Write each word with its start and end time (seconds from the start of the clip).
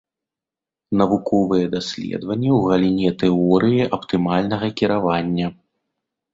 Навуковыя 1.01 1.65
даследаванні 1.75 2.49
ў 2.57 2.73
галіне 2.73 3.09
тэорыі 3.21 3.87
аптымальнага 4.01 4.67
кіравання. 4.83 5.47